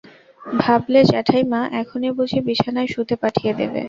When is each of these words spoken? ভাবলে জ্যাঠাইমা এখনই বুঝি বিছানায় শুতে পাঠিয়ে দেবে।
ভাবলে 0.43 0.99
জ্যাঠাইমা 1.05 1.61
এখনই 1.81 2.11
বুঝি 2.17 2.39
বিছানায় 2.47 2.89
শুতে 2.93 3.15
পাঠিয়ে 3.21 3.51
দেবে। 3.59 3.79